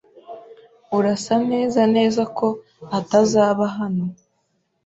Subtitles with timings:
[0.97, 2.47] Urasa neza neza ko
[2.99, 4.05] atazaba hano.